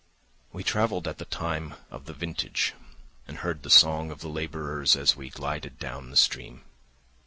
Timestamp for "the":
1.19-1.25, 2.05-2.13, 3.61-3.69, 4.21-4.29, 6.09-6.17